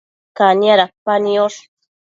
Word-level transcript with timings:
Cania 0.37 0.73
dapa 0.79 1.13
niosh 1.23 1.59